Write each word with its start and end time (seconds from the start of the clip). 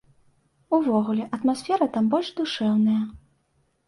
Увогуле, 0.77 1.27
атмасфера 1.37 1.87
там 1.97 2.07
больш 2.13 2.31
душэўная. 2.39 2.97